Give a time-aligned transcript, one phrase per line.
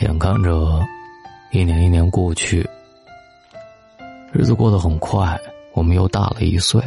[0.00, 0.84] 眼看着
[1.52, 2.68] 一年一年过去，
[4.30, 5.38] 日子过得很快，
[5.72, 6.82] 我们又大了一岁。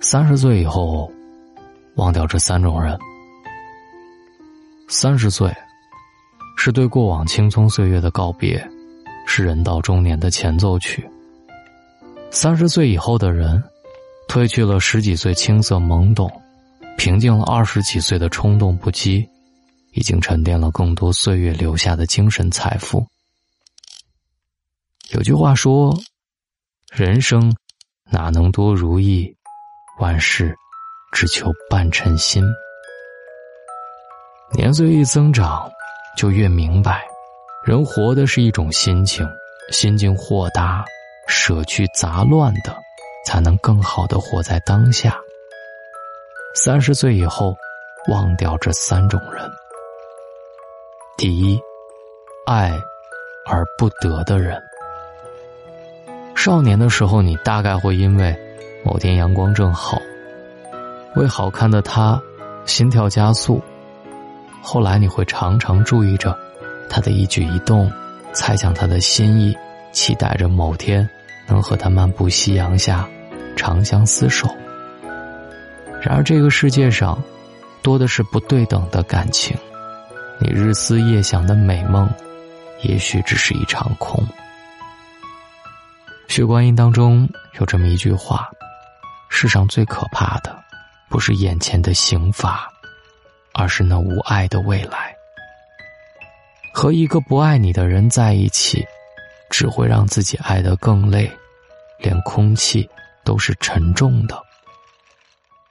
[0.00, 1.08] 三十岁以后，
[1.94, 2.98] 忘掉这三种人。
[4.88, 5.54] 三十岁
[6.56, 8.62] 是对过往青葱岁月的告别，
[9.24, 11.08] 是人到中年的前奏曲。
[12.32, 13.62] 三十岁以后的人，
[14.28, 16.28] 褪去了十几岁青涩懵懂，
[16.98, 19.24] 平静了二十几岁的冲动不羁。
[19.94, 23.06] 已经沉淀了更多岁月留下的精神财富。
[25.10, 25.96] 有句话说
[26.92, 27.54] ：“人生
[28.10, 29.36] 哪能多如意，
[30.00, 30.54] 万事
[31.12, 32.44] 只求半称心。”
[34.52, 35.70] 年岁一增长，
[36.16, 37.04] 就越明白，
[37.64, 39.26] 人活的是一种心情，
[39.70, 40.84] 心境豁达，
[41.28, 42.76] 舍去杂乱的，
[43.26, 45.16] 才能更好的活在当下。
[46.56, 47.56] 三十岁以后，
[48.08, 49.50] 忘掉这三种人。
[51.16, 51.60] 第一，
[52.44, 52.72] 爱
[53.46, 54.60] 而不得的人。
[56.34, 58.36] 少年的时候，你大概会因为
[58.84, 59.96] 某天阳光正好，
[61.14, 62.20] 为好看的他
[62.66, 63.62] 心跳加速。
[64.60, 66.36] 后来，你会常常注意着
[66.90, 67.88] 他的一举一动，
[68.32, 69.56] 猜想他的心意，
[69.92, 71.08] 期待着某天
[71.46, 73.08] 能和他漫步夕阳下，
[73.54, 74.48] 长相厮守。
[76.02, 77.16] 然而，这个世界上
[77.82, 79.56] 多的是不对等的感情。
[80.44, 82.06] 你日思夜想的美梦，
[82.82, 84.22] 也许只是一场空。
[86.28, 87.26] 《血观音》当中
[87.58, 88.50] 有这么一句话
[89.30, 90.54] ：“世上最可怕的，
[91.08, 92.70] 不是眼前的刑罚，
[93.54, 95.16] 而是那无爱的未来。”
[96.74, 98.86] 和一个不爱你的人在一起，
[99.48, 101.32] 只会让自己爱得更累，
[101.98, 102.86] 连空气
[103.24, 104.38] 都是沉重的。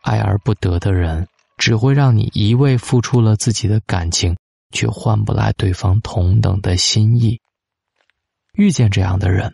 [0.02, 1.28] 爱而不得的人，
[1.60, 4.36] 只会让你一味付出了自己的感情。
[4.74, 7.40] 却换不来对方同等的心意。
[8.56, 9.54] 遇见这样的人，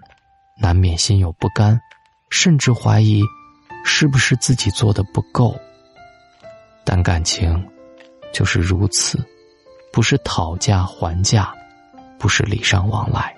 [0.60, 1.80] 难免心有不甘，
[2.30, 3.22] 甚至怀疑
[3.86, 5.56] 是不是自己做的不够。
[6.84, 7.64] 但感情
[8.34, 9.24] 就是如此，
[9.94, 11.54] 不是讨价还价，
[12.18, 13.36] 不是礼尚往来。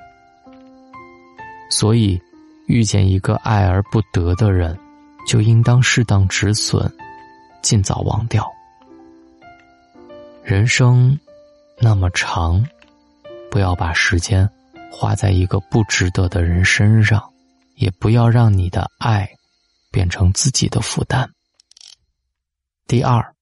[1.69, 2.19] 所以，
[2.67, 4.77] 遇见一个爱而不得的人，
[5.27, 6.91] 就应当适当止损，
[7.61, 8.49] 尽早忘掉。
[10.43, 11.19] 人生。
[11.83, 12.63] 那么长，
[13.49, 14.47] 不要把时间
[14.91, 17.27] 花在一个不值得的人身上，
[17.75, 19.27] 也不要让你的爱
[19.91, 21.27] 变成自己的负担。
[22.85, 23.33] 第二，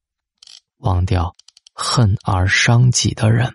[0.77, 1.35] 忘掉
[1.73, 3.53] 恨而伤己的人。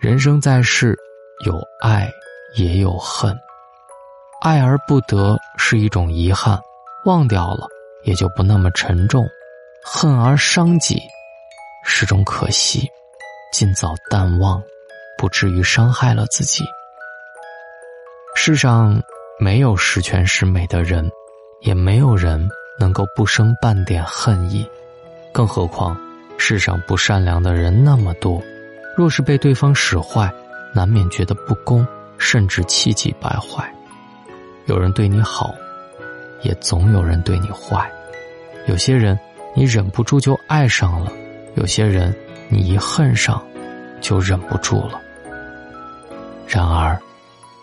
[0.00, 0.96] 人生在世，
[1.44, 2.08] 有爱
[2.54, 3.36] 也有恨，
[4.40, 6.60] 爱而不得是一种遗憾，
[7.06, 7.66] 忘掉了
[8.04, 9.24] 也就不那么沉重；
[9.84, 11.02] 恨而伤己
[11.82, 12.88] 是种可惜。
[13.56, 14.62] 尽早淡忘，
[15.16, 16.62] 不至于伤害了自己。
[18.34, 19.02] 世上
[19.40, 21.10] 没有十全十美的人，
[21.62, 24.68] 也没有人能够不生半点恨意。
[25.32, 25.98] 更何况，
[26.36, 28.42] 世上不善良的人那么多，
[28.94, 30.30] 若是被对方使坏，
[30.74, 31.86] 难免觉得不公，
[32.18, 33.74] 甚至气急败坏。
[34.66, 35.54] 有人对你好，
[36.42, 37.90] 也总有人对你坏。
[38.66, 39.18] 有些人
[39.54, 41.10] 你忍不住就爱上了，
[41.54, 42.14] 有些人。
[42.48, 43.44] 你一恨上，
[44.00, 45.00] 就忍不住了。
[46.46, 47.00] 然而，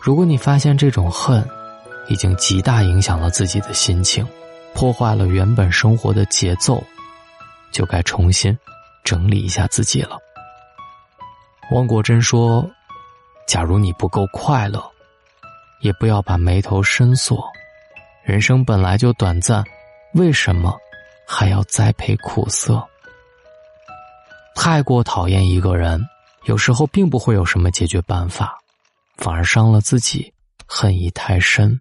[0.02, 1.48] 如果你发现这种恨，
[2.10, 4.28] 已经极大影响了自己的心情，
[4.74, 6.84] 破坏了原本生活的节奏，
[7.72, 8.58] 就该重新
[9.06, 10.18] 整理一下自己了。
[11.72, 12.70] 汪国真说
[13.48, 14.84] ：“假如你不够快乐，
[15.80, 17.44] 也不要把眉头深锁。
[18.24, 19.64] 人生本来就短暂，
[20.14, 20.78] 为什么
[21.26, 22.86] 还要栽培苦涩？”
[24.56, 26.02] 太过讨厌一个人，
[26.46, 28.58] 有时候并不会有什么解决办法，
[29.18, 30.34] 反而伤了自己。
[30.66, 31.80] 恨意太深，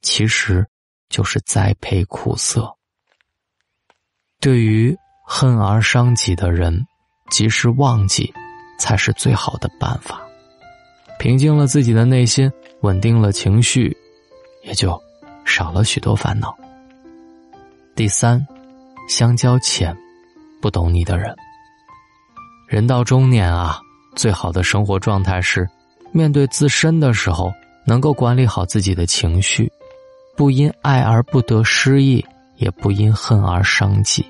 [0.00, 0.64] 其实
[1.08, 2.72] 就是栽培苦涩。
[4.38, 6.86] 对于恨而伤己的人，
[7.30, 8.32] 及时忘记，
[8.78, 10.22] 才是最好的办法。
[11.18, 13.96] 平静了自己的内心，稳定了情绪，
[14.62, 15.02] 也就
[15.44, 16.56] 少了许多烦恼。
[17.96, 18.46] 第三，
[19.08, 19.96] 相交浅，
[20.60, 21.34] 不懂你的人。
[22.68, 23.80] 人到中年啊，
[24.14, 25.66] 最好的生活状态是，
[26.12, 27.50] 面对自身的时候，
[27.86, 29.72] 能够管理好自己的情绪，
[30.36, 32.22] 不因爱而不得失意，
[32.56, 34.22] 也不因恨而伤己；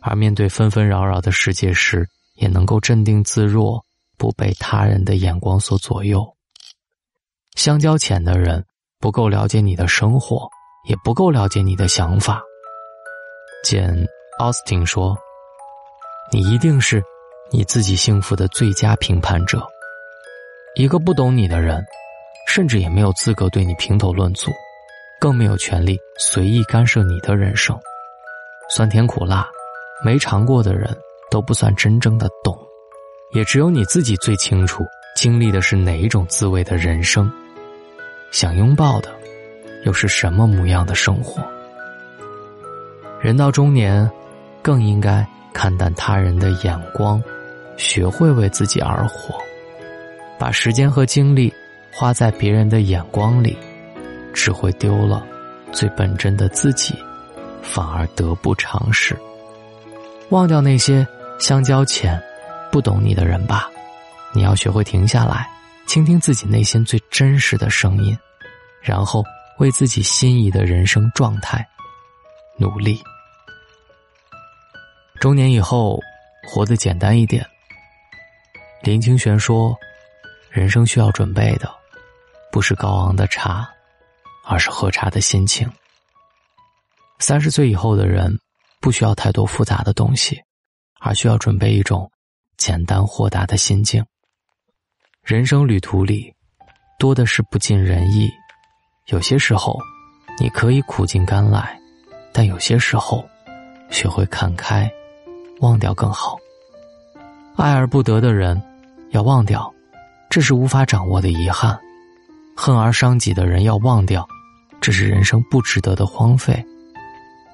[0.00, 3.84] 而面对纷纷扰扰的世界时，也能够镇定自若，
[4.16, 6.26] 不被他人的眼光所左右。
[7.54, 8.64] 相交浅的人，
[8.98, 10.48] 不够了解你的生活，
[10.88, 12.42] 也不够了解你的想法。
[13.62, 13.94] 简·
[14.38, 15.14] 奥斯汀说
[16.32, 17.04] ：“你一定是。”
[17.50, 19.64] 你自己幸福的最佳评判者。
[20.74, 21.84] 一个不懂你的人，
[22.48, 24.50] 甚至也没有资格对你评头论足，
[25.20, 27.78] 更没有权利随意干涉你的人生。
[28.68, 29.48] 酸甜苦辣，
[30.04, 30.94] 没尝过的人
[31.30, 32.58] 都不算真正的懂，
[33.32, 34.84] 也只有你自己最清楚
[35.14, 37.32] 经历的是哪一种滋味的人生，
[38.32, 39.08] 想拥抱的
[39.84, 41.42] 又是什么模样的生活。
[43.20, 44.10] 人到中年，
[44.60, 47.22] 更应该看淡他人的眼光。
[47.76, 49.38] 学会为自己而活，
[50.38, 51.52] 把时间和精力
[51.92, 53.56] 花在别人的眼光里，
[54.32, 55.26] 只会丢了
[55.72, 56.94] 最本真的自己，
[57.62, 59.16] 反而得不偿失。
[60.30, 61.06] 忘掉那些
[61.38, 62.20] 相交浅、
[62.72, 63.70] 不懂你的人吧，
[64.34, 65.48] 你要学会停下来，
[65.86, 68.16] 倾听自己内心最真实的声音，
[68.80, 69.22] 然后
[69.58, 71.66] 为自己心仪的人生状态
[72.58, 73.00] 努力。
[75.20, 76.00] 中年以后，
[76.46, 77.46] 活得简单一点。
[78.82, 79.76] 林清玄说
[80.50, 81.68] ：“人生需要准备的，
[82.52, 83.68] 不是高昂的茶，
[84.44, 85.70] 而是喝茶的心情。
[87.18, 88.38] 三十岁以后的人，
[88.80, 90.40] 不需要太多复杂的东西，
[91.00, 92.10] 而需要准备一种
[92.56, 94.04] 简单豁达的心境。
[95.22, 96.32] 人生旅途里，
[96.98, 98.30] 多的是不尽人意，
[99.06, 99.80] 有些时候，
[100.38, 101.76] 你可以苦尽甘来，
[102.32, 103.28] 但有些时候，
[103.90, 104.88] 学会看开，
[105.60, 106.38] 忘掉更好。
[107.56, 108.62] 爱而不得的人。”
[109.10, 109.72] 要忘掉，
[110.28, 111.78] 这是无法掌握的遗憾；
[112.56, 114.28] 恨而伤己的人要忘掉，
[114.80, 116.62] 这是人生不值得的荒废。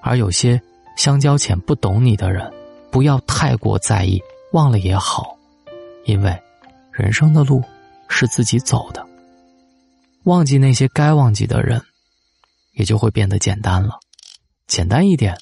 [0.01, 0.61] 而有些
[0.97, 2.51] 相交浅、不懂你的人，
[2.91, 4.21] 不要太过在意，
[4.53, 5.37] 忘了也好，
[6.07, 6.37] 因为
[6.91, 7.63] 人生的路
[8.09, 9.07] 是自己走的。
[10.25, 11.81] 忘记那些该忘记的人，
[12.73, 14.01] 也就会变得简单了。
[14.67, 15.37] 简单一点，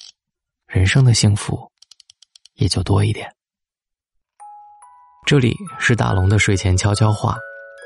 [0.67, 1.71] 人生的幸福
[2.55, 3.33] 也就多一点。
[5.31, 7.37] 这里是大龙的睡前悄悄话，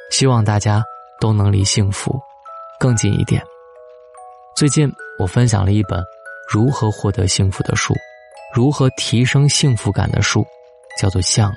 [0.10, 0.84] 希望大家
[1.20, 2.20] 都能离幸福
[2.80, 3.40] 更近一点。
[4.56, 6.04] 最近我分享了一本
[6.52, 7.94] 如何获得幸福的书，
[8.52, 10.44] 如何提升幸福感的书，
[11.00, 11.54] 叫做《象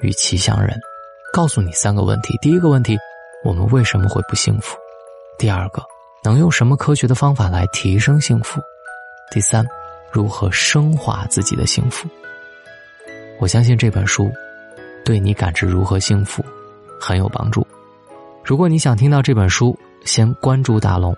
[0.00, 0.70] 与骑象人》，
[1.32, 2.96] 告诉你三个问题：第一个问题，
[3.42, 4.78] 我们为什么会不幸福？
[5.40, 5.82] 第二个，
[6.22, 8.60] 能用什么科学的方法来提升幸福？
[9.32, 9.66] 第三，
[10.08, 12.08] 如何升华自己的幸福？
[13.40, 14.30] 我相信这本书。
[15.06, 16.44] 对你感知如何幸福，
[17.00, 17.64] 很有帮助。
[18.44, 21.16] 如果你想听到这本书，先关注大龙，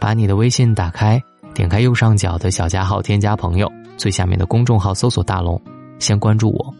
[0.00, 1.22] 把你的微信打开，
[1.52, 5.60] 点开右上角的小加号，添加朋友，最下面的公众号搜索大龙，
[5.98, 6.74] 先关注我，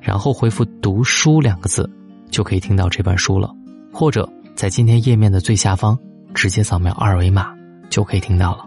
[0.00, 1.86] 然后回复“读书”两个字，
[2.30, 3.54] 就可以听到这本书了。
[3.92, 5.98] 或者在今天页面的最下方，
[6.32, 7.54] 直接扫描二维码
[7.90, 8.64] 就可以听到了。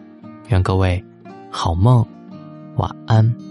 [0.49, 1.03] 愿各位
[1.49, 2.05] 好梦，
[2.75, 3.50] 晚安。